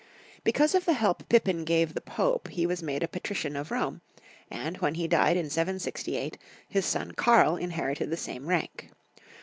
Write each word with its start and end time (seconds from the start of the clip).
BECAUSE 0.43 0.73
of 0.73 0.85
the 0.85 0.93
help 0.93 1.29
Pippin 1.29 1.63
gave 1.63 1.93
the 1.93 2.01
Pope 2.01 2.47
he 2.47 2.65
was 2.65 2.81
made 2.81 3.03
a 3.03 3.07
patrician 3.07 3.55
of 3.55 3.69
Rome; 3.69 4.01
and, 4.49 4.77
when 4.79 4.95
he 4.95 5.07
died 5.07 5.37
in 5.37 5.47
768, 5.51 6.39
his 6.67 6.87
son 6.87 7.11
Karl 7.11 7.55
inherited 7.55 8.09
the 8.09 8.17
same 8.17 8.47
rank. 8.47 8.89